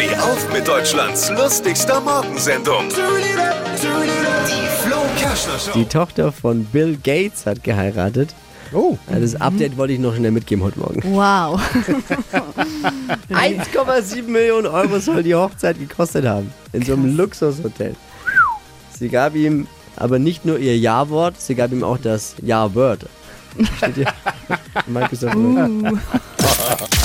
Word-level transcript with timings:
Steh 0.00 0.16
auf 0.16 0.50
mit 0.50 0.66
Deutschlands 0.66 1.30
lustigster 1.30 2.00
Morgensendung. 2.00 2.84
Die. 5.74 5.78
Die 5.78 5.84
Tochter 5.84 6.32
von 6.32 6.64
Bill 6.64 6.96
Gates 6.96 7.44
hat 7.44 7.62
geheiratet. 7.62 8.34
Oh. 8.72 8.96
Also 9.08 9.20
Das 9.20 9.40
Update 9.42 9.76
wollte 9.76 9.92
ich 9.92 9.98
noch 9.98 10.14
schnell 10.14 10.30
mitgeben 10.30 10.64
heute 10.64 10.78
Morgen. 10.78 11.02
Wow. 11.04 11.60
1,7 13.30 14.22
Millionen 14.22 14.68
Euro 14.68 15.00
soll 15.00 15.22
die 15.22 15.34
Hochzeit 15.34 15.78
gekostet 15.78 16.24
haben. 16.24 16.50
In 16.72 16.82
so 16.82 16.94
einem 16.94 17.14
Luxushotel. 17.14 17.94
Sie 18.98 19.10
gab 19.10 19.34
ihm 19.34 19.66
aber 19.96 20.18
nicht 20.18 20.46
nur 20.46 20.58
ihr 20.58 20.78
Ja-Wort, 20.78 21.38
sie 21.38 21.54
gab 21.54 21.72
ihm 21.72 21.84
auch 21.84 21.98
das 21.98 22.36
Ja-Word. 22.40 23.04
Steht 23.76 23.96
hier? 23.96 24.12
Microsoft 24.86 25.36
Word. 25.36 25.94